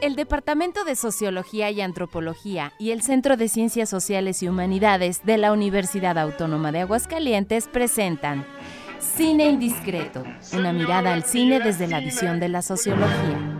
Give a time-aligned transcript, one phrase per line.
[0.00, 5.38] El Departamento de Sociología y Antropología y el Centro de Ciencias Sociales y Humanidades de
[5.38, 8.46] la Universidad Autónoma de Aguascalientes presentan
[9.00, 10.22] Cine Indiscreto,
[10.52, 13.57] una mirada al cine desde la visión de la sociología.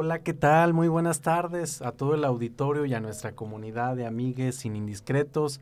[0.00, 0.74] Hola, ¿qué tal?
[0.74, 5.60] Muy buenas tardes a todo el auditorio y a nuestra comunidad de amigues sin indiscretos.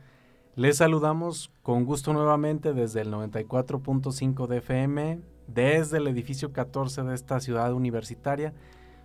[0.56, 7.14] Les saludamos con gusto nuevamente desde el 94.5 de FM, desde el edificio 14 de
[7.14, 8.52] esta ciudad universitaria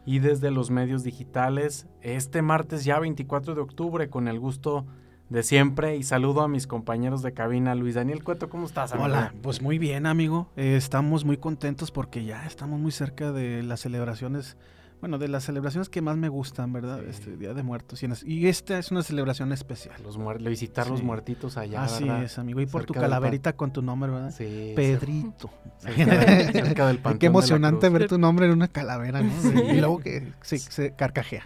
[0.06, 4.86] y desde los medios digitales este martes ya 24 de octubre con el gusto
[5.30, 7.74] de siempre y saludo a mis compañeros de cabina.
[7.74, 8.92] Luis Daniel Cueto, ¿cómo estás?
[8.92, 9.06] Amigo?
[9.06, 13.64] Hola, pues muy bien amigo, eh, estamos muy contentos porque ya estamos muy cerca de
[13.64, 14.58] las celebraciones
[15.02, 17.04] bueno, de las celebraciones que más me gustan, ¿verdad?
[17.04, 18.04] Este Día de Muertos.
[18.24, 19.96] Y esta es una celebración especial.
[20.04, 21.84] Los visitar los muertitos allá.
[21.84, 22.62] Así es, amigo.
[22.62, 24.32] Y por tu calaverita con tu nombre, ¿verdad?
[24.32, 24.74] Sí.
[24.76, 25.50] Pedrito.
[25.80, 29.32] Cerca, del Qué emocionante ver tu nombre en una calavera, ¿no?
[29.74, 31.46] Y luego que se, carcajea.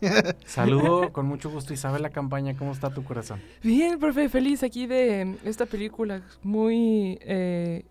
[0.46, 2.54] Saludo con mucho gusto, Isabel, la campaña.
[2.54, 3.40] ¿Cómo está tu corazón?
[3.62, 7.84] Bien, profe, feliz aquí de esta película muy eh,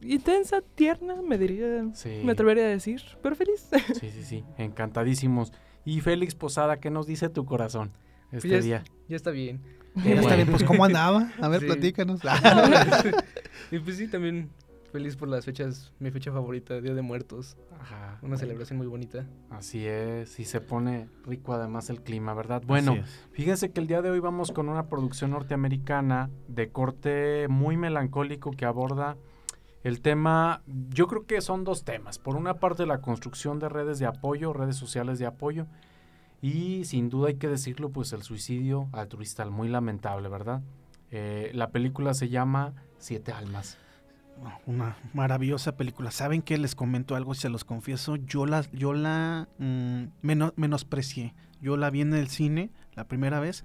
[0.00, 1.86] intensa, tierna, me diría,
[2.24, 3.68] me atrevería a decir, pero feliz.
[4.00, 5.52] Sí, sí, sí, encantadísimos.
[5.84, 7.92] Y Félix Posada, ¿qué nos dice tu corazón
[8.30, 8.84] este pues día?
[9.08, 9.62] Ya está bien.
[9.96, 11.32] ya está bien, pues ¿cómo andaba?
[11.40, 12.20] A ver, platícanos.
[13.70, 14.50] y pues sí, también
[14.92, 17.56] feliz por las fechas, mi fecha favorita, Día de Muertos.
[17.80, 18.18] Ajá.
[18.22, 19.26] Una celebración muy bonita.
[19.50, 22.62] Así es, y se pone rico además el clima, ¿verdad?
[22.66, 22.96] Bueno,
[23.32, 28.50] fíjense que el día de hoy vamos con una producción norteamericana de corte muy melancólico
[28.50, 29.16] que aborda
[29.84, 32.18] el tema, yo creo que son dos temas.
[32.18, 35.66] Por una parte, la construcción de redes de apoyo, redes sociales de apoyo.
[36.40, 40.62] Y sin duda hay que decirlo, pues el suicidio altruista, muy lamentable, ¿verdad?
[41.10, 43.78] Eh, la película se llama Siete Almas.
[44.66, 46.12] Una maravillosa película.
[46.12, 46.58] ¿Saben qué?
[46.58, 48.16] Les comento algo y se los confieso.
[48.16, 51.34] Yo la, yo la mm, menosprecié.
[51.60, 53.64] Yo la vi en el cine la primera vez,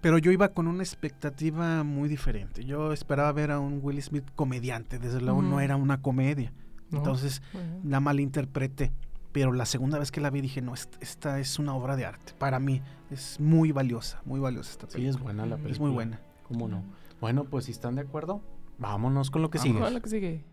[0.00, 2.64] pero yo iba con una expectativa muy diferente.
[2.64, 6.52] Yo esperaba ver a un Will Smith comediante, desde luego no era una comedia.
[6.90, 7.42] Entonces
[7.84, 8.92] la malinterpreté.
[9.30, 12.34] Pero la segunda vez que la vi dije, no, esta es una obra de arte.
[12.38, 15.12] Para mí es muy valiosa, muy valiosa esta película.
[15.12, 15.72] Sí, es buena la película.
[15.72, 16.20] Es muy buena.
[16.48, 16.84] ¿Cómo no?
[17.18, 18.42] Bueno, pues si están de acuerdo,
[18.78, 19.80] vámonos con lo que sigue.
[19.80, 20.44] Con lo que sigue.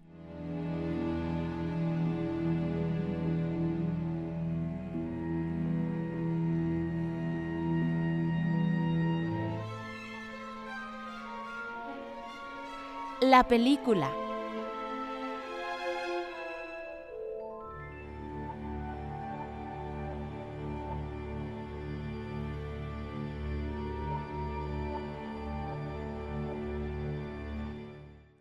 [13.30, 14.10] La película.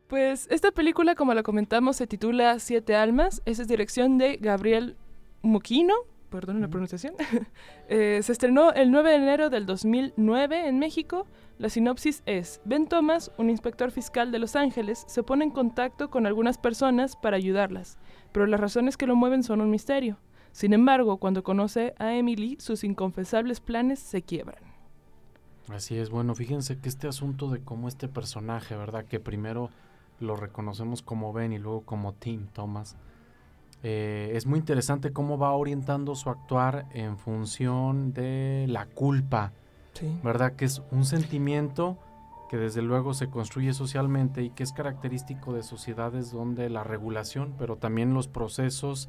[0.06, 3.42] Pues esta película, como la comentamos, se titula Siete Almas.
[3.44, 4.96] Esa es dirección de Gabriel
[5.42, 5.96] Muquino,
[6.30, 7.14] perdón la pronunciación.
[7.90, 11.26] Eh, se estrenó el 9 de enero del 2009 en México
[11.58, 16.08] la sinopsis es, Ben Thomas, un inspector fiscal de Los Ángeles, se pone en contacto
[16.08, 17.98] con algunas personas para ayudarlas,
[18.30, 20.18] pero las razones que lo mueven son un misterio.
[20.52, 24.62] Sin embargo, cuando conoce a Emily, sus inconfesables planes se quiebran.
[25.68, 29.04] Así es, bueno, fíjense que este asunto de cómo este personaje, ¿verdad?
[29.06, 29.70] Que primero
[30.20, 32.96] lo reconocemos como Ben y luego como Tim Thomas,
[33.82, 39.52] eh, es muy interesante cómo va orientando su actuar en función de la culpa,
[40.22, 40.54] ¿verdad?
[40.54, 41.98] Que es un sentimiento
[42.48, 47.54] que desde luego se construye socialmente y que es característico de sociedades donde la regulación,
[47.58, 49.08] pero también los procesos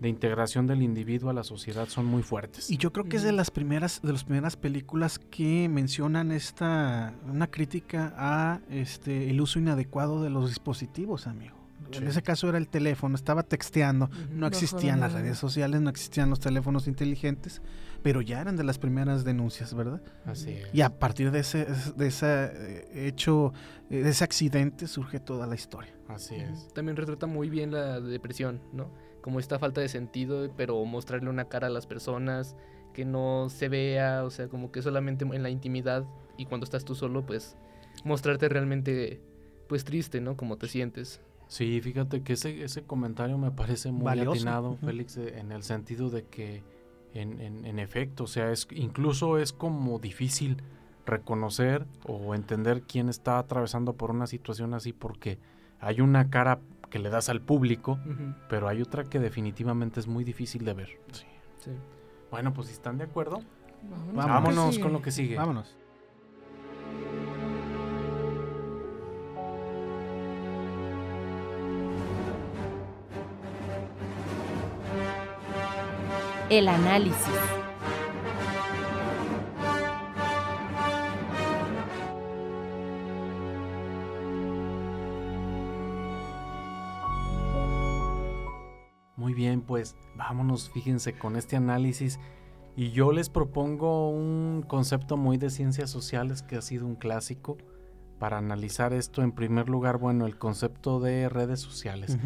[0.00, 2.70] de integración del individuo a la sociedad son muy fuertes.
[2.70, 7.14] Y yo creo que es de las primeras de las primeras películas que mencionan esta
[7.26, 11.65] una crítica a este el uso inadecuado de los dispositivos, amigo.
[11.92, 16.30] En ese caso era el teléfono, estaba texteando, no existían las redes sociales, no existían
[16.30, 17.62] los teléfonos inteligentes,
[18.02, 20.02] pero ya eran de las primeras denuncias, ¿verdad?
[20.24, 20.68] Así es.
[20.72, 21.66] Y a partir de ese,
[21.96, 23.52] de ese eh, hecho,
[23.90, 25.92] eh, de ese accidente, surge toda la historia.
[26.08, 26.72] Así es.
[26.72, 28.90] También retrata muy bien la depresión, ¿no?
[29.22, 32.56] Como esta falta de sentido, pero mostrarle una cara a las personas,
[32.96, 36.06] que no se vea, o sea, como que solamente en la intimidad
[36.38, 37.54] y cuando estás tú solo, pues
[38.04, 39.20] mostrarte realmente,
[39.68, 40.34] pues triste, ¿no?
[40.36, 41.20] Como te sientes.
[41.48, 46.24] Sí, fíjate que ese, ese comentario me parece muy atinado, Félix, en el sentido de
[46.24, 46.64] que,
[47.14, 50.56] en, en, efecto, o sea, es, incluso es como difícil
[51.06, 55.38] reconocer o entender quién está atravesando por una situación así, porque
[55.80, 56.58] hay una cara
[56.90, 57.98] que le das al público,
[58.48, 61.00] pero hay otra que definitivamente es muy difícil de ver.
[61.12, 61.70] Sí.
[62.30, 63.40] Bueno, pues si están de acuerdo,
[63.82, 65.36] Vámonos, Vámonos con lo que sigue.
[65.36, 65.76] Vámonos.
[76.48, 77.16] El análisis.
[89.16, 92.20] Muy bien, pues vámonos, fíjense, con este análisis.
[92.76, 97.56] Y yo les propongo un concepto muy de ciencias sociales que ha sido un clásico
[98.20, 99.22] para analizar esto.
[99.22, 102.16] En primer lugar, bueno, el concepto de redes sociales.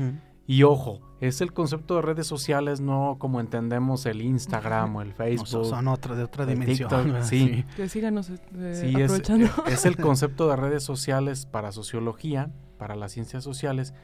[0.50, 5.10] Y ojo, es el concepto de redes sociales, no como entendemos el Instagram o el
[5.10, 5.46] No, Facebook.
[5.46, 7.22] son, son otra, de otra dimensión.
[7.22, 7.64] Sí.
[7.76, 9.46] Que síganos eh, Sí, es, aprovechando.
[9.68, 13.94] es el concepto de redes sociales para sociología, para las ciencias sociales,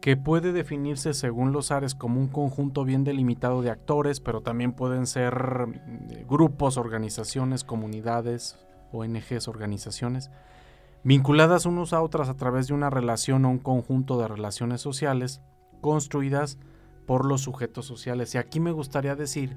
[0.00, 4.72] que puede definirse según los áreas como un conjunto bien delimitado de actores, pero también
[4.72, 8.56] pueden ser mm, grupos, organizaciones, comunidades,
[8.92, 10.30] ONGs, organizaciones,
[11.04, 15.42] vinculadas unos a otras a través de una relación o un conjunto de relaciones sociales
[15.82, 16.58] construidas
[17.06, 18.34] por los sujetos sociales.
[18.34, 19.54] Y aquí me gustaría decir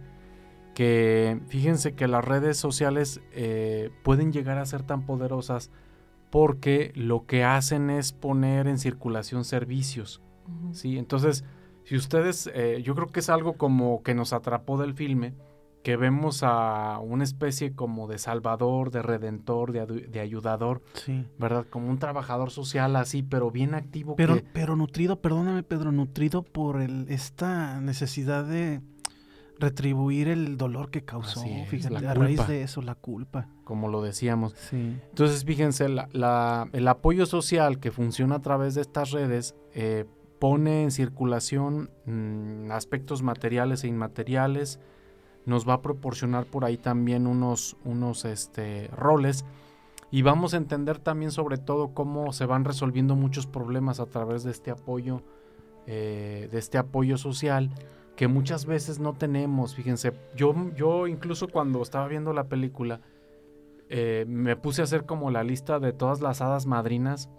[0.73, 5.71] que fíjense que las redes sociales eh, pueden llegar a ser tan poderosas
[6.29, 10.21] porque lo que hacen es poner en circulación servicios.
[10.73, 10.97] ¿sí?
[10.97, 11.45] Entonces,
[11.85, 15.33] si ustedes, eh, yo creo que es algo como que nos atrapó del filme,
[15.85, 21.27] que vemos a una especie como de salvador, de redentor, de, ayudador, Sí.
[21.37, 21.67] ¿verdad?
[21.69, 24.15] Como un trabajador social así, pero bien activo.
[24.15, 28.81] Pero, que- pero nutrido, perdóname Pedro, nutrido por el, esta necesidad de
[29.59, 31.43] retribuir el dolor que causó.
[31.45, 33.47] Es, Fíjate, a raíz de eso, la culpa.
[33.63, 34.53] como lo decíamos.
[34.53, 34.97] Sí.
[35.09, 40.05] Entonces, fíjense, la- la- el apoyo social que funciona a través de estas redes eh,
[40.39, 44.79] pone en circulación mm, aspectos materiales e inmateriales,
[45.45, 49.45] nos va a proporcionar por ahí también unos, unos este, roles
[50.11, 54.43] y vamos a entender también sobre todo cómo se van resolviendo muchos problemas a través
[54.43, 55.21] de este apoyo,
[55.87, 57.71] eh, de este apoyo social
[58.15, 59.75] que muchas veces no tenemos.
[59.75, 63.01] Fíjense, yo, yo incluso cuando estaba viendo la película,
[63.89, 67.29] eh, me puse a hacer como la lista de todas las hadas madrinas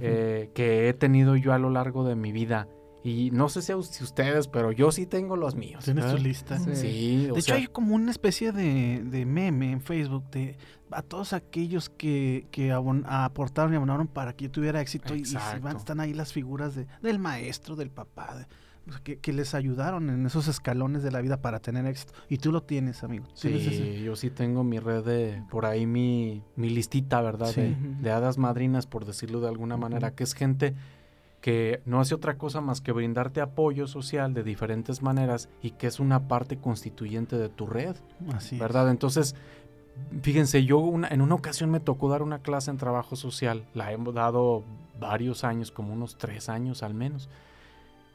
[0.00, 2.68] eh, que he tenido yo a lo largo de mi vida.
[3.04, 5.84] Y no sé si, a ustedes, pero yo sí tengo los míos.
[5.84, 6.58] ¿Tienes tu lista?
[6.58, 6.74] Sí.
[6.74, 10.56] Sí, o De hecho, sea, hay como una especie de, de meme en Facebook de
[10.90, 15.22] a todos aquellos que, que abon- aportaron y abonaron para que yo tuviera éxito y-
[15.60, 18.46] van, están ahí las figuras de, del maestro, del papá, de-
[19.02, 22.12] que, que les ayudaron en esos escalones de la vida para tener éxito.
[22.28, 23.26] Y tú lo tienes, amigo.
[23.38, 23.96] ¿Tienes ese?
[23.98, 27.48] sí, yo sí tengo mi red de, por ahí mi, mi listita, ¿verdad?
[27.52, 27.60] Sí.
[27.62, 30.74] De, de hadas madrinas, por decirlo de alguna manera, que es gente
[31.44, 35.86] que no hace otra cosa más que brindarte apoyo social de diferentes maneras y que
[35.86, 37.96] es una parte constituyente de tu red.
[38.34, 38.60] Así es.
[38.62, 38.88] ¿verdad?
[38.88, 39.36] Entonces,
[40.22, 43.92] fíjense, yo una- en una ocasión me tocó dar una clase en trabajo social, la
[43.92, 44.64] hemos dado
[44.98, 47.28] varios años, como unos tres años al menos.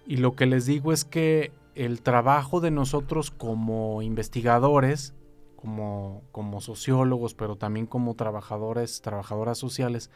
[0.07, 5.13] Y lo que les digo es que el trabajo de nosotros como investigadores,
[5.55, 10.09] como, como sociólogos, pero también como trabajadores, trabajadoras sociales,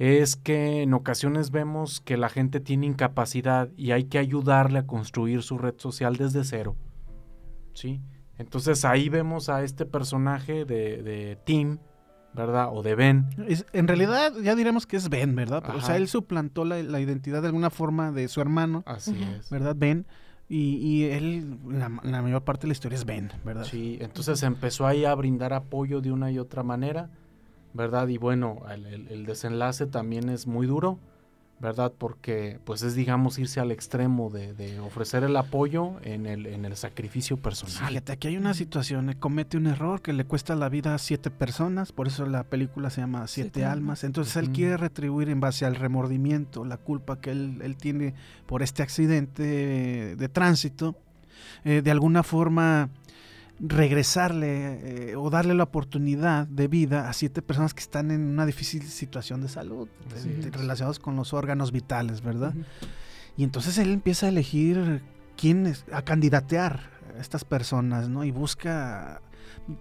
[0.00, 4.86] es que en ocasiones vemos que la gente tiene incapacidad y hay que ayudarle a
[4.86, 6.74] construir su red social desde cero.
[7.74, 8.00] ¿Sí?
[8.38, 11.78] Entonces ahí vemos a este personaje de, de Tim,
[12.34, 12.68] ¿verdad?
[12.72, 13.26] O de Ben.
[13.46, 15.62] Es- en realidad, ya diremos que es Ben, ¿verdad?
[15.76, 19.50] O sea, él suplantó la, la identidad de alguna forma de su hermano, Así es.
[19.50, 19.76] ¿verdad?
[19.78, 20.06] Ben.
[20.48, 23.64] Y, y él, la, la mayor parte de la historia es Ben, ¿verdad?
[23.64, 27.10] Sí, entonces empezó ahí a brindar apoyo de una y otra manera,
[27.74, 28.08] ¿verdad?
[28.08, 30.98] Y bueno, el, el- el desenlace también es muy duro,
[31.60, 31.92] ¿verdad?
[31.96, 36.64] Porque pues es digamos irse al extremo de, de ofrecer el apoyo en el, en
[36.64, 37.86] el sacrificio personal.
[37.88, 40.98] Fíjate, aquí hay una situación, eh, comete un error que le cuesta la vida a
[40.98, 44.04] siete personas, por eso la película se llama Siete, Siete Almas.
[44.04, 48.14] Entonces él quiere retribuir en base al remordimiento, la culpa que él, él tiene
[48.46, 50.96] por este accidente de tránsito,
[51.64, 52.88] eh, de alguna forma
[53.60, 58.46] regresarle eh, o darle la oportunidad de vida a siete personas que están en una
[58.46, 60.52] difícil situación de salud, Así eh, es.
[60.52, 62.50] relacionados con los órganos vitales, ¿verdad?
[62.56, 62.64] Ujú.
[63.36, 65.02] Y entonces él empieza a elegir
[65.36, 66.80] quién es, a candidatear
[67.16, 68.24] a estas personas, ¿no?
[68.24, 69.20] Y busca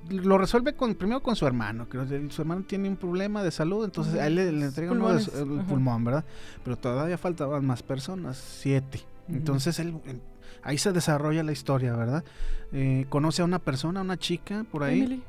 [0.09, 1.98] lo resuelve con primero con su hermano, que
[2.29, 5.19] su hermano tiene un problema de salud, entonces a él le, le entrega uno de
[5.21, 5.67] su- el ajá.
[5.67, 6.25] pulmón, ¿verdad?
[6.63, 9.01] Pero todavía faltaban más personas, siete.
[9.29, 10.19] Entonces él eh,
[10.63, 12.24] ahí se desarrolla la historia, ¿verdad?
[12.72, 15.24] Eh, conoce a una persona, una chica por ahí, Emily.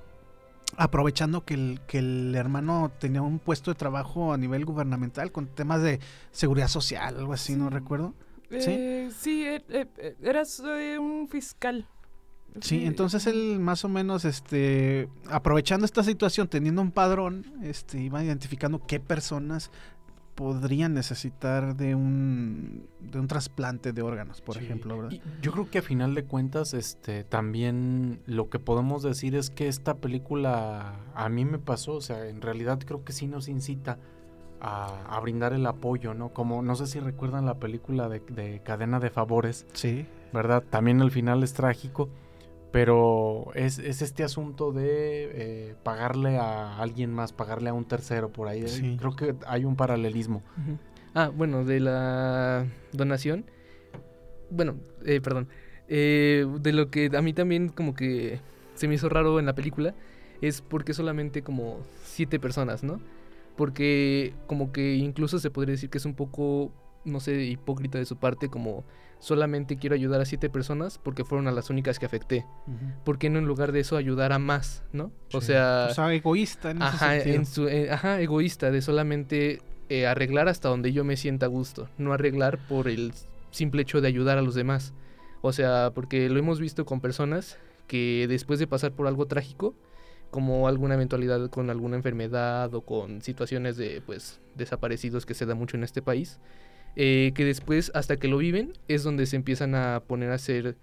[0.77, 5.47] aprovechando que el, que el hermano tenía un puesto de trabajo a nivel gubernamental con
[5.47, 5.99] temas de
[6.31, 7.75] seguridad social, algo así, no Sí.
[7.75, 8.15] recuerdo.
[8.51, 8.71] ¿Sí?
[8.71, 11.87] Eh, sí, eh, eh, eras un fiscal.
[12.61, 18.25] Sí, entonces él más o menos, este, aprovechando esta situación, teniendo un padrón, este, iba
[18.25, 19.71] identificando qué personas
[20.41, 24.65] podrían necesitar de un, de un trasplante de órganos, por Sí.
[24.65, 25.11] ejemplo, ¿verdad?
[25.13, 29.51] Y yo creo que a final de cuentas, este, también lo que podemos decir es
[29.51, 33.49] que esta película a mí me pasó, o sea, en realidad creo que sí nos
[33.49, 33.99] incita
[34.63, 36.31] a, a brindar el apoyo, ¿no?
[36.31, 40.63] Como, no sé si recuerdan la película de, de Cadena de Favores, Sí, ¿verdad?
[40.71, 42.09] También el final es trágico,
[42.73, 48.31] pero es, es este asunto de eh, pagarle a alguien más, pagarle a un tercero
[48.31, 48.67] por ahí.
[48.69, 48.97] Sí.
[48.99, 50.43] Creo que hay un paralelismo.
[51.15, 53.45] Ah, bueno, de la donación.
[54.51, 55.49] Bueno, eh, perdón.
[55.89, 58.41] Eh, de lo que a mí también como que
[58.75, 59.95] se me hizo raro en la película
[60.41, 63.01] es porque solamente como siete personas, ¿no?
[63.57, 66.73] Porque como que incluso se podría decir que es un poco,
[67.05, 68.85] no sé, hipócrita de su parte, como
[69.21, 72.47] solamente quiero ayudar a siete personas porque fueron a las únicas que afecté.
[73.05, 75.13] ¿Por qué no en lugar de eso ayudar a más, ¿no?
[75.33, 80.07] O sea, o sea, egoísta en Ajá, en su, eh, ajá, egoísta, de solamente eh,
[80.07, 83.13] arreglar hasta donde yo me sienta a gusto, no arreglar por el
[83.51, 84.95] simple hecho de ayudar a los demás.
[85.43, 89.75] O sea, porque lo hemos visto con personas que después de pasar por algo trágico,
[90.31, 95.55] como alguna eventualidad con alguna enfermedad o con situaciones de pues desaparecidos que se da
[95.55, 96.39] mucho en este país,
[96.97, 100.77] eh, que después hasta que lo viven es donde se empiezan a poner a hacer,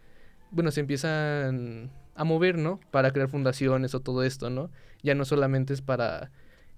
[0.51, 2.79] bueno, se empiezan a mover, ¿no?
[2.91, 4.69] Para crear fundaciones o todo esto, ¿no?
[5.03, 6.31] Ya no solamente es para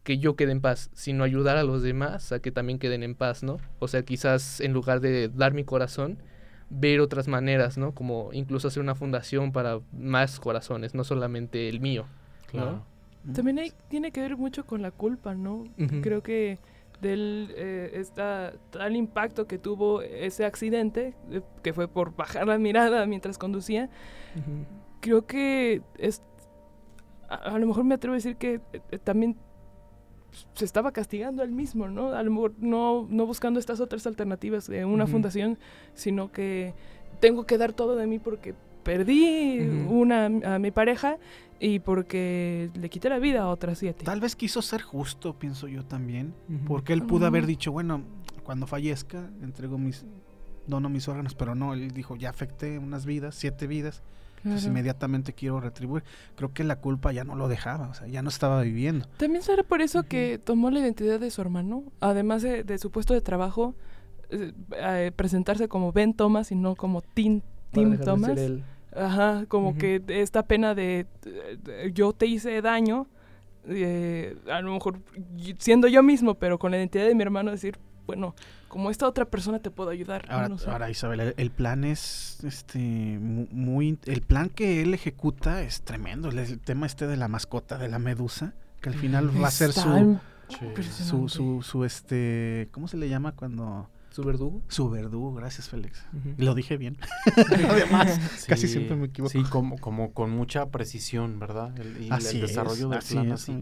[0.04, 3.16] que yo quede en paz, sino ayudar a los demás a que también queden en
[3.16, 3.58] paz, ¿no?
[3.80, 6.18] O sea, quizás en lugar de dar mi corazón,
[6.70, 7.94] ver otras maneras, ¿no?
[7.94, 12.06] Como incluso hacer una fundación para más corazones, no solamente el mío.
[12.48, 12.84] Claro.
[13.34, 15.66] También hay- tiene que ver mucho con la culpa, ¿no?
[16.02, 16.58] Creo que
[17.02, 22.58] del eh, esta, tal impacto que tuvo ese accidente, eh, que fue por bajar la
[22.58, 23.90] mirada mientras conducía,
[24.36, 24.66] Ujú.
[25.00, 26.22] creo que es
[27.30, 29.38] a, a lo mejor me atrevo a decir que eh, eh, también
[30.54, 32.10] se estaba castigando él mismo, ¿no?
[32.14, 35.14] A lo mejor no, no buscando estas otras alternativas de una Ujú.
[35.14, 35.58] fundación,
[35.94, 36.74] sino que
[37.20, 38.54] tengo que dar todo de mí porque
[38.84, 39.60] perdí
[39.90, 41.18] una a mi pareja
[41.60, 44.06] y porque le quité la vida a otras siete.
[44.06, 46.34] Tal vez quiso ser justo, pienso yo también,
[46.68, 48.02] porque él pudo haber dicho, bueno,
[48.44, 50.06] cuando fallezca, entrego mis,
[50.68, 54.02] dono mis órganos, pero no, él dijo, ya afecté unas vidas, siete vidas,
[54.42, 54.68] pues Claro.
[54.70, 56.04] inmediatamente quiero retribuir.
[56.38, 59.06] Creo que la culpa ya no lo dejaba, o sea, ya no estaba viviendo.
[59.18, 62.90] También será por eso que tomó la identidad de su hermano, además de, de su
[62.90, 63.76] puesto de trabajo,
[64.30, 68.32] eh, eh, presentarse como Ben Thomas y no como Tim, Tim Thomas.
[68.96, 73.08] Ajá, como que esta pena de, de- yo te hice daño,
[73.68, 75.00] eh, a lo mejor
[75.60, 78.34] siendo yo mismo, pero con la identidad de mi hermano, decir, bueno,
[78.68, 80.26] como esta otra persona te puedo ayudar.
[80.30, 80.70] Ahora, no sé.
[80.70, 85.82] ahora Isabel, el, el plan es este mu- muy, el plan que él ejecuta es
[85.84, 86.30] tremendo.
[86.30, 89.52] El, el tema este de la mascota de la medusa, que al final va a
[89.52, 94.62] ser su, su, su, su este, ¿cómo se le llama cuando Su verdugo.
[94.68, 95.34] su verdugo?
[95.36, 96.04] Gracias, Félix.
[96.38, 96.98] Lo dije bien.
[97.70, 99.32] Además, casi Sí, siempre me equivoco.
[99.32, 101.78] Sí, como, como con mucha precisión, ¿verdad?
[101.80, 103.62] El, y Así el es, desarrollo del así plan es, así,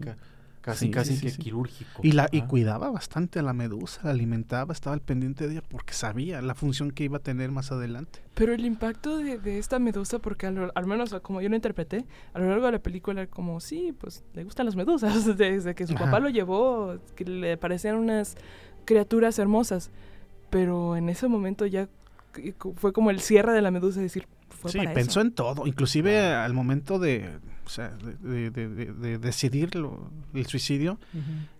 [0.60, 1.38] casi, Sí, casi sí, que sí.
[1.38, 2.00] quirúrgico.
[2.02, 5.62] Y, la, y cuidaba bastante a la medusa, la alimentaba, estaba al pendiente de ella
[5.68, 8.20] porque sabía la función que iba a tener más adelante.
[8.34, 11.56] Pero el impacto de, de esta medusa, porque a lo- al menos como yo lo
[11.56, 15.74] interpreté, a lo largo de la película, como sí, pues le gustan las medusas, desde
[15.74, 16.06] que su Ajá.
[16.06, 18.36] papá lo llevó, que le parecían unas
[18.84, 19.90] criaturas hermosas.
[20.50, 21.88] Pero en ese momento ya
[22.76, 25.20] fue como el cierre de la medusa, decir, fue Sí, para pensó eso.
[25.22, 30.10] en todo, inclusive al momento de, o sea, de, de- de- de- de decidir lo-
[30.34, 30.98] el suicidio,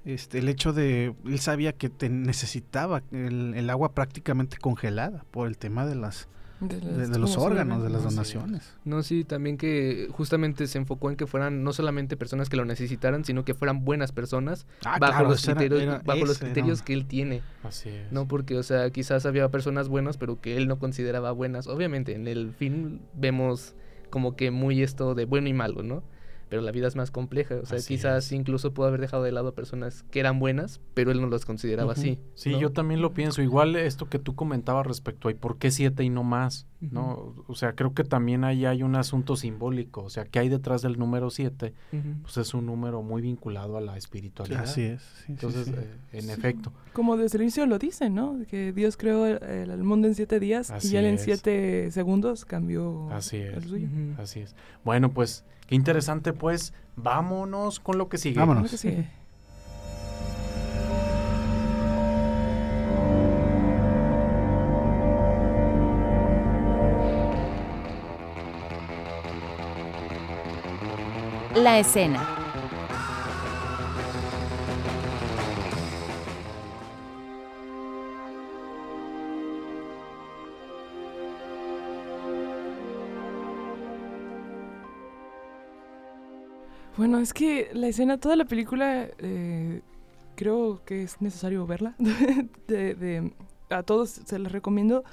[0.05, 5.49] este, el hecho de, él sabía que te necesitaba el, el agua prácticamente congelada por
[5.49, 6.29] el tema de las
[6.61, 8.75] De, de, las- de los ¿cómo se órganos, de las donaciones.
[8.85, 12.65] No, sí, también que justamente se enfocó en que fueran no solamente personas que lo
[12.65, 16.41] necesitaran, sino que fueran buenas personas Ah, bajo claro, los era- criterios, era- bajo los
[16.41, 17.43] era criterios que él tiene.
[17.63, 18.11] Así es.
[18.11, 21.69] No, porque, o sea, quizás había personas buenas, pero que él no consideraba buenas.
[21.69, 23.75] Obviamente, en el film vemos
[24.11, 26.03] como que muy esto de bueno y malo, ¿no?
[26.49, 27.57] Pero la vida es más compleja.
[27.63, 28.33] O sea, Así quizás es.
[28.33, 31.45] incluso pudo haber dejado de lado a personas que eran buenas, pero él no las
[31.45, 32.19] consideraba así.
[32.35, 32.61] Sí, ¿no?
[32.61, 33.43] yo también lo pienso.
[33.43, 36.67] Igual esto que tú comentabas respecto a ¿y por qué siete y no más?
[36.81, 37.35] ¿no?
[37.49, 40.03] O sea, creo que también ahí hay un asunto simbólico.
[40.05, 41.75] O sea, que hay detrás del número siete?
[42.23, 44.63] Pues es un número muy vinculado a la espiritualidad.
[44.63, 45.03] Así es.
[45.27, 45.75] sí, Entonces, sí.
[45.77, 46.31] eh, en Sí.
[46.31, 46.73] efecto.
[46.93, 48.39] Como desde el inicio lo dicen, ¿no?
[48.49, 51.23] Que Dios creó el, el mundo en siete días Así y él en es.
[51.23, 53.57] siete segundos cambió Así es.
[53.57, 53.89] el suyo.
[54.19, 54.55] Así es.
[54.85, 58.39] Bueno, pues, qué interesante, pues vámonos con lo que sigue.
[58.39, 58.71] Vámonos.
[58.71, 59.11] Que sigue.
[71.55, 72.38] La escena.
[86.99, 89.83] Bueno, es que la escena, toda la película, eh,
[90.37, 91.95] creo que es necesario verla.
[92.69, 93.33] de, de-
[93.71, 95.05] a todos se la recomiendo.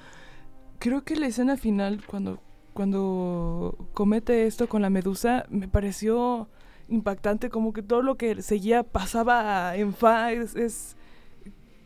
[0.80, 2.39] Creo que la escena final, cuando,
[2.74, 6.50] cuando comete esto con la medusa, me pareció
[6.89, 10.32] impactante, como que todo lo que seguía pasaba en fa.
[10.34, 10.98] Es,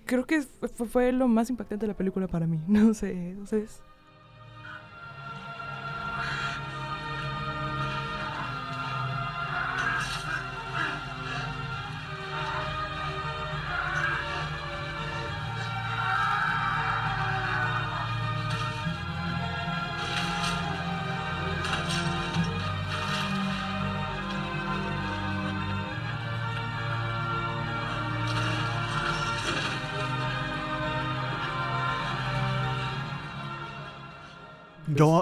[0.06, 2.60] creo que fue, fue lo más impactante de la película para mí.
[2.68, 3.82] No sé, ¿ustedes?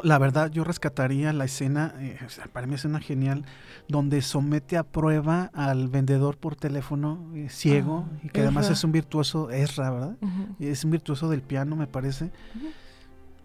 [0.03, 3.45] La verdad, yo rescataría la escena, eh, o sea, para mí es una genial,
[3.87, 8.83] donde somete a prueba al vendedor por teléfono eh, ciego Ah, y que además es
[8.83, 10.17] un virtuoso, Ezra, ¿verdad?
[10.59, 12.31] Es un virtuoso del piano, me parece.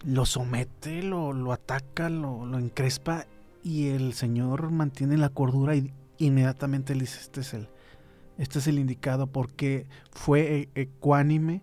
[0.04, 3.26] Lo somete, lo, lo ataca, lo, lo encrespa
[3.62, 7.68] y el señor mantiene la cordura y inmediatamente le dice, este es el,
[8.38, 11.62] este es el indicado porque fue eh, ecuánime,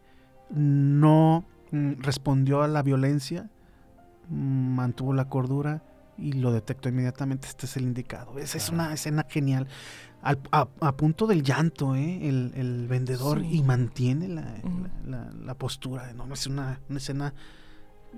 [0.49, 3.49] no mm, respondió a la violencia,
[4.29, 5.83] mantuvo la cordura
[6.17, 8.37] y lo detectó inmediatamente, este es el indicado.
[8.39, 9.67] Esa es una escena genial.
[10.21, 12.27] Al- a, a punto del llanto, ¿eh?
[12.27, 13.59] el, el vendedor Sí.
[13.59, 16.11] y mantiene la, la- la- la postura.
[16.13, 17.33] No, es una, una escena,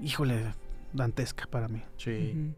[0.01, 0.53] híjole,
[0.93, 1.83] dantesca para mí.
[1.97, 2.53] Sí.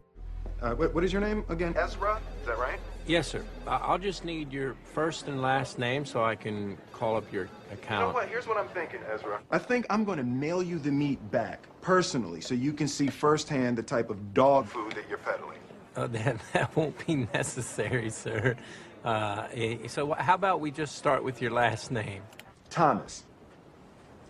[0.62, 1.74] Uh, what, what is your name again?
[1.76, 2.18] Ezra?
[2.40, 2.80] Is that right?
[3.06, 3.44] Yes, sir.
[3.66, 7.44] I- I'll just need your first and last name so I can call up your
[7.70, 7.72] account.
[7.72, 8.14] You know account.
[8.14, 8.28] what?
[8.28, 9.40] Here's what I'm thinking, Ezra.
[9.50, 13.08] I think I'm going to mail you the meat back personally so you can see
[13.08, 15.58] firsthand the type of dog food that you're peddling.
[15.96, 18.56] Uh, that, that won't be necessary, sir.
[19.04, 22.22] Uh, eh, so, how about we just start with your last name?
[22.70, 23.24] Thomas.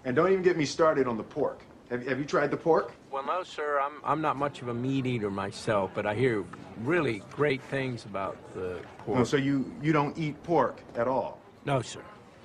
[0.05, 1.63] And don't even get me started on the pork.
[1.90, 2.92] Have, have you tried the pork?
[3.11, 3.79] Well, no, sir.
[3.81, 6.44] I'm, I'm not much of a meat eater myself, but I hear
[6.83, 9.18] really great things about the pork.
[9.18, 11.38] No, so you, you don't eat pork at all.
[11.64, 12.01] no, sir.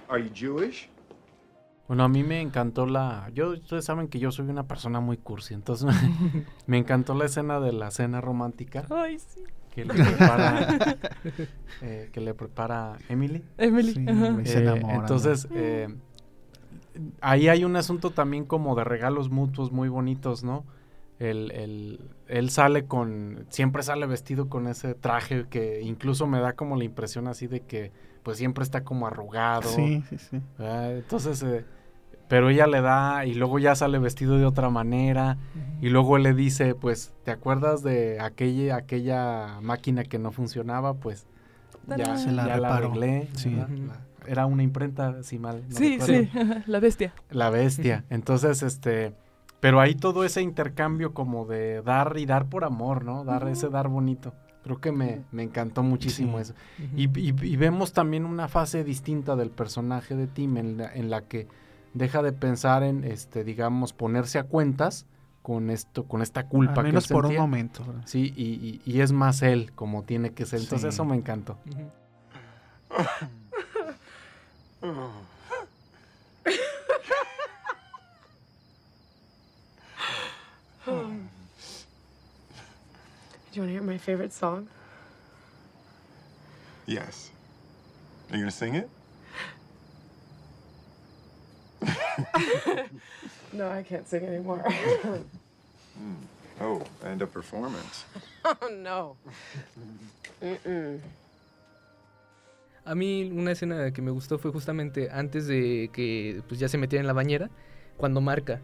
[0.10, 0.89] Are you Jewish?
[1.88, 3.30] Bueno, a mí me encantó la...
[3.34, 5.89] Yo, ustedes saben que yo soy una persona muy cursi, entonces
[6.67, 9.41] me encantó la escena de la cena romántica Ay, sí.
[9.73, 10.97] que le prepara,
[11.82, 13.43] eh, que le prepara Emily.
[13.58, 13.93] Emily.
[13.93, 14.06] Sí.
[14.52, 15.88] Se Eh, entonces, eh,
[17.22, 20.66] ahí hay un asunto también como de regalos mutuos muy bonitos, ¿no?
[21.20, 26.54] El, el- él sale con, siempre sale vestido con ese traje que incluso me da
[26.54, 27.92] como la impresión así de que
[28.24, 29.70] pues siempre está como arrugado.
[29.70, 30.42] Sí, sí, sí.
[30.58, 30.96] ¿verdad?
[30.98, 31.66] Entonces, eh,
[32.28, 35.38] pero ella le da y luego ya sale vestido de otra manera
[35.82, 40.94] y luego él le dice, pues, ¿te acuerdas de aquella, aquella máquina que no funcionaba?
[40.94, 41.26] Pues
[41.98, 42.16] ya.
[42.18, 42.88] Se la ya reparó.
[42.90, 43.30] arreglé.
[43.34, 43.58] Sí.
[44.30, 46.24] Era una imprenta, si mal no Sí, recuerdo.
[46.24, 46.30] sí,
[46.68, 47.13] la bestia.
[47.30, 48.06] La bestia.
[48.10, 49.13] Entonces, este,
[49.60, 53.24] pero ahí todo ese intercambio como de dar y dar por amor, ¿no?
[53.26, 54.34] Dar ese dar bonito.
[54.63, 56.42] Creo que me, me encantó muchísimo Sí.
[56.42, 56.54] eso.
[56.96, 61.10] Y, y- y vemos también una fase distinta del personaje de Tim en la, en
[61.10, 61.48] la que
[61.94, 65.06] deja de pensar en, este, digamos, ponerse a cuentas
[65.42, 67.84] con esto, con esta culpa Al que menos él por un momento.
[67.86, 68.02] ¿verdad?
[68.06, 70.60] Sí, y, y- y es más él como tiene que ser.
[70.60, 70.96] Entonces Sí.
[70.96, 71.58] eso me encantó.
[74.82, 74.89] Do
[83.54, 84.68] you want to hear my favorite song?
[86.86, 87.30] Yes.
[88.32, 88.89] Are you going to sing it?
[93.52, 94.63] No, I can't sing anymore.
[96.62, 98.04] Oh, and a performance.
[98.46, 99.15] oh, no.
[100.44, 101.00] Mm-mm.
[102.86, 106.78] A mí una escena que me gustó fue justamente antes de que pues ya se
[106.78, 107.50] metiera en la bañera,
[107.98, 108.62] cuando marca.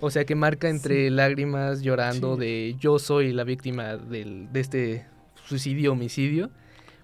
[0.00, 2.40] O sea, que marca entre lágrimas, llorando Sí.
[2.40, 5.06] de yo soy la víctima del, de este
[5.44, 6.50] suicidio, homicidio.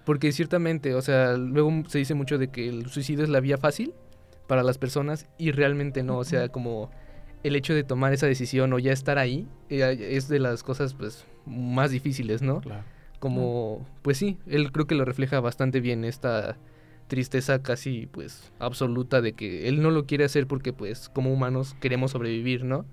[0.05, 3.57] Porque ciertamente, o sea, luego se dice mucho de que el suicidio es la vía
[3.57, 3.93] fácil
[4.47, 6.17] para las personas y realmente no.
[6.17, 6.89] O sea, como
[7.43, 10.93] el hecho de tomar esa decisión o ya estar ahí eh, es de las cosas
[10.95, 12.59] pues más difíciles, ¿no?
[12.61, 12.83] Claro.
[13.19, 16.57] Como pues sí él creo que lo refleja bastante bien esta
[17.07, 21.75] tristeza casi pues absoluta de que él no lo quiere hacer porque pues como humanos
[21.79, 22.85] queremos sobrevivir no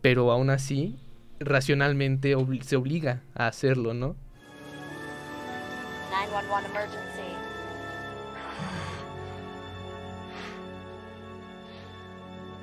[0.00, 0.96] pero aún así
[1.40, 4.16] racionalmente se obliga a hacerlo no
[6.14, 7.34] 911 emergency.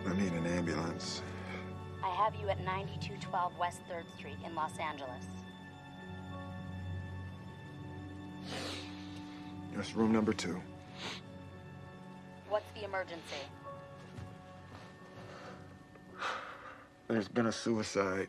[0.08, 1.22] I need an ambulance.
[2.04, 5.28] I have you at 9212 West 3rd Street in Los Angeles.
[9.76, 10.62] Yes, room number two.
[12.50, 13.48] What's the emergency?
[17.08, 18.28] There's been a suicide.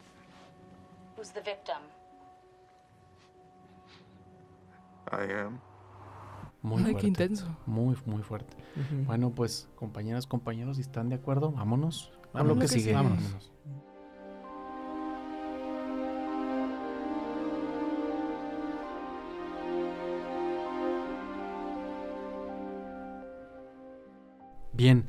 [1.16, 1.78] Who's the victim?
[5.10, 5.60] I am.
[6.62, 7.00] Muy Ay, fuerte.
[7.00, 7.46] qué intenso.
[7.66, 8.56] Muy, muy fuerte.
[8.76, 9.04] Ujú.
[9.04, 12.12] Bueno, pues, compañeras, compañeros, si están de acuerdo, vámonos.
[12.32, 12.56] A lo Vámonos.
[12.58, 12.82] que que sigue.
[12.84, 12.94] sigue.
[12.94, 13.50] Vámonos.
[24.82, 25.04] Bien,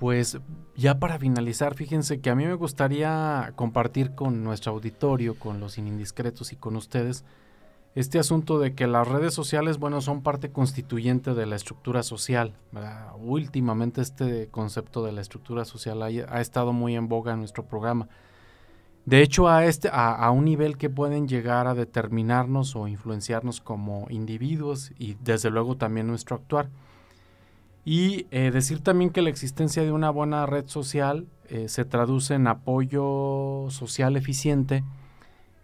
[0.00, 0.40] pues
[0.74, 5.78] ya para finalizar, fíjense que a mí me gustaría compartir con nuestro auditorio, con los
[5.78, 7.24] indiscretos y con ustedes,
[7.94, 12.56] este asunto de que las redes sociales, bueno, son parte constituyente de la estructura social.
[13.20, 17.66] Últimamente este concepto de la estructura social ha, ha estado muy en boga en nuestro
[17.66, 18.08] programa.
[19.06, 23.60] De hecho, a, este, a, a un nivel que pueden llegar a determinarnos o influenciarnos
[23.60, 26.68] como individuos y desde luego también nuestro actuar.
[27.90, 32.34] Y eh, decir también que la existencia de una buena red social eh, se traduce
[32.34, 34.84] en apoyo social eficiente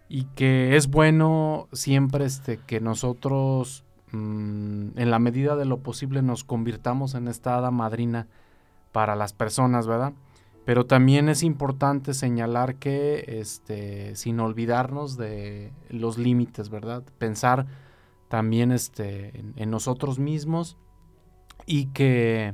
[0.09, 6.23] y que es bueno siempre este, que nosotros mm, en la medida de lo posible
[6.23, 8.25] nos convirtamos en esta hada madrina
[8.91, 10.13] para las personas, ¿verdad?
[10.65, 17.03] Pero también es importante señalar que, este, sin olvidarnos de los límites, ¿verdad?
[17.19, 17.67] Pensar
[18.29, 20.75] también este, en, en nosotros mismos
[21.65, 22.53] y que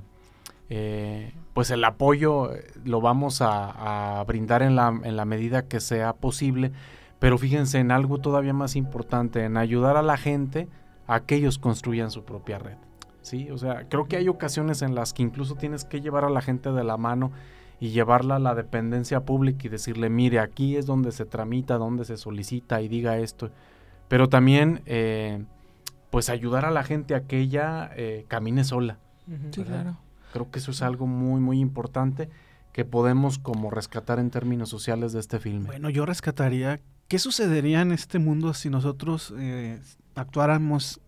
[0.69, 5.79] eh, pues el apoyo eh, lo vamos a, brindar en la, en la medida que
[5.79, 6.71] sea posible,
[7.19, 10.67] pero fíjense en algo todavía más importante, en ayudar a la gente
[11.07, 12.77] a que ellos construyan su propia red.
[13.21, 13.49] ¿sí?
[13.51, 16.41] O sea, creo que hay ocasiones en las que incluso tienes que llevar a la
[16.41, 17.31] gente de la mano
[17.79, 22.05] y llevarla a la dependencia pública y decirle, mire, aquí es donde se tramita, donde
[22.05, 23.49] se solicita y diga esto.
[24.07, 25.43] Pero también, eh,
[26.11, 28.99] pues ayudar a la gente a que ella eh, camine sola.
[29.51, 29.97] Sí, claro.
[30.33, 32.29] Creo que eso es algo muy, muy importante
[32.73, 35.67] que podemos como rescatar en términos sociales de este filme.
[35.67, 39.81] Bueno, yo rescataría, ¿qué sucedería en este mundo si nosotros eh,
[40.15, 41.01] actuáramos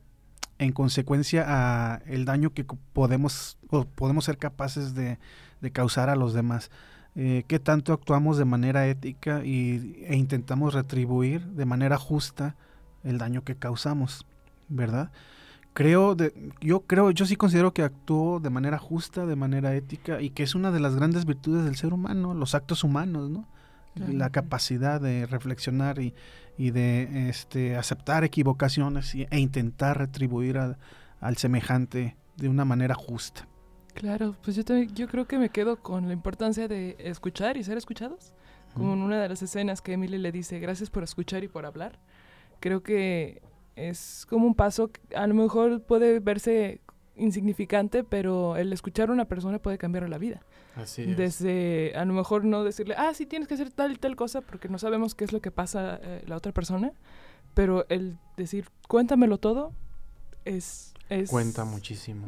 [0.58, 5.20] en consecuencia a el daño que podemos o podemos ser capaces de,
[5.62, 6.72] de causar a los demás?
[7.16, 12.56] Eh, ¿Qué tanto actuamos de manera ética y, e intentamos retribuir de manera justa
[13.04, 14.26] el daño que causamos,
[14.70, 15.12] verdad?
[15.74, 20.22] Creo, de, yo creo, yo sí considero que actúo de manera justa, de manera ética
[20.22, 23.48] y que es una de las grandes virtudes del ser humano, los actos humanos, ¿no?
[23.96, 24.14] Claro.
[24.14, 26.14] La capacidad de reflexionar y,
[26.58, 30.78] y de este, aceptar equivocaciones y- e intentar retribuir a-
[31.20, 33.48] al semejante de una manera justa.
[33.96, 37.64] Claro, pues yo, también- yo creo que me quedo con la importancia de escuchar y
[37.64, 38.34] ser escuchados.
[38.76, 41.64] Como en una de las escenas que Emily le dice, gracias por escuchar y por
[41.68, 42.00] hablar.
[42.60, 43.44] Creo que
[43.76, 46.82] es como un paso, que a lo mejor puede verse
[47.16, 50.42] insignificante, pero el escuchar a una persona puede cambiar la vida.
[50.76, 51.18] Así es.
[51.18, 54.42] Desde a lo mejor no decirle, ah, sí, tienes que hacer tal y tal cosa,
[54.42, 56.92] porque no sabemos qué es lo que pasa eh, la otra persona,
[57.54, 59.74] pero el decir, cuéntamelo todo,
[60.46, 60.94] es...
[61.10, 62.26] es Cuenta muchísimo.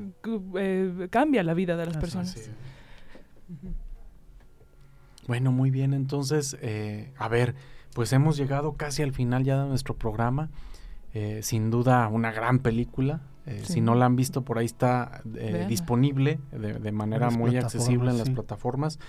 [0.57, 2.35] eh, cambia la vida de las Así personas.
[2.35, 2.51] Es.
[5.27, 5.93] Bueno, muy bien.
[5.93, 7.55] Entonces, eh, a ver,
[7.93, 10.49] pues hemos llegado casi al final ya de nuestro programa.
[11.15, 13.21] Eh, sin duda, una gran película.
[13.47, 13.73] Eh, Sí.
[13.73, 18.11] Si no la han visto, por ahí está eh, disponible de, de manera muy accesible
[18.11, 18.99] en las plataformas.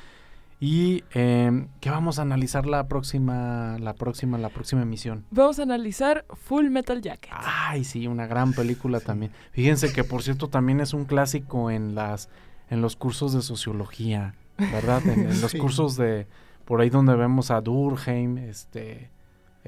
[0.59, 5.25] Y eh, ¿qué vamos a analizar la próxima, la próxima, la próxima emisión?
[5.31, 7.31] Vamos a analizar Full Metal Jacket.
[7.35, 9.33] Ay, sí, una gran película también.
[9.53, 12.31] Fíjense que por cierto también es un clásico en las
[12.71, 15.07] en los cursos de sociología, ¿verdad?
[15.07, 15.59] En, en los Sí.
[15.59, 16.27] cursos de
[16.65, 19.11] por ahí donde vemos a Durkheim, este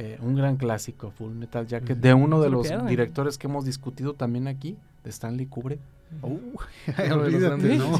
[0.00, 2.86] eh, un gran clásico, Full Metal Jacket, de uno de los quedan.
[2.86, 5.80] directores que hemos discutido también aquí, de Stanley Kubrick.
[6.22, 6.38] Uh,
[7.12, 7.98] olvídate, ¿no?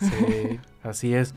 [0.00, 1.34] Sí, así es.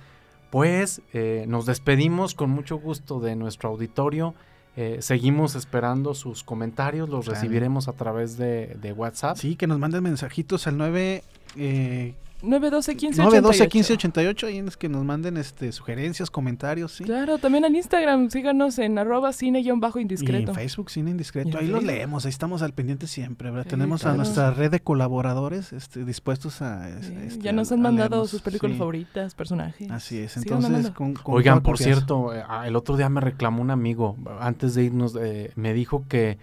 [0.50, 4.34] Pues eh, nos despedimos con mucho gusto de nuestro auditorio.
[4.76, 9.38] Eh, seguimos esperando sus comentarios, los recibiremos a través de, de WhatsApp.
[9.38, 11.24] Sí, que nos manden mensajitos al 9...
[11.56, 13.70] Eh, 912 15 912 88.
[13.70, 17.04] 15 88 ahí es que nos manden este sugerencias, comentarios, sí.
[17.04, 20.52] Claro, también en Instagram, síganos en arroba Y cine-indiscreto.
[20.52, 23.66] en Facebook Cine Indiscreto, ahí los leemos, ahí estamos al pendiente siempre, ¿verdad?
[23.66, 24.14] Sí, Tenemos claro.
[24.14, 26.88] a nuestra red de colaboradores este, dispuestos a...
[27.02, 28.80] Sí, este, ya nos han a mandado leernos, sus películas sí.
[28.80, 29.92] favoritas, personajes.
[29.92, 30.92] Así es, entonces...
[30.92, 34.76] con- con Oigan, por cierto, eh, ah, el otro día me reclamó un amigo, antes
[34.76, 36.38] de irnos, eh, me dijo que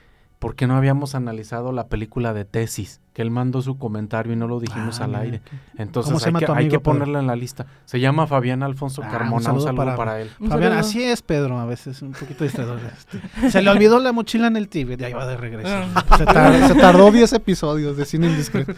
[0.47, 3.01] ¿por qué no habíamos analizado la película de Tesis?
[3.13, 5.41] Que él mandó su comentario y no lo dijimos Ah, al aire.
[5.41, 6.93] ¿Cómo Entonces se hay que, tu hay amigo, que Pedro?
[6.93, 7.67] ponerla en la lista.
[7.85, 9.53] Se llama Fabián Alfonso Ah, Carmona.
[9.53, 10.31] Un saludo, para, él.
[10.39, 10.87] Un Fabián, saludo.
[10.87, 12.77] así es Pedro, a veces un poquito distraído.
[12.77, 13.51] este.
[13.51, 15.69] Se le olvidó la mochila en el Tíbet, ya iba de regreso.
[15.69, 16.05] Ah.
[16.17, 18.75] Se, tar- se tardó 10 episodios de cine indiscreto.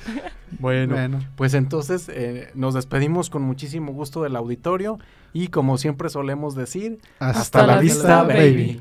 [0.61, 1.19] Bueno, Bueno.
[1.37, 4.99] pues entonces eh, nos despedimos con muchísimo gusto del auditorio
[5.35, 8.81] y como siempre solemos decir, hasta, la, vista, baby.